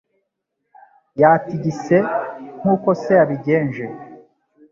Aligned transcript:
Yatigise, 1.21 1.97
nk'uko 2.59 2.89
se 3.01 3.11
yabigenje. 3.19 3.85